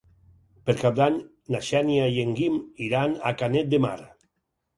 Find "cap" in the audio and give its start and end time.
0.77-0.95